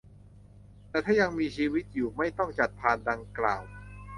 [0.89, 3.61] แต่ถ้ายังมีชีวิตอยู่ไม่ต้องจัดพานดังกล่าว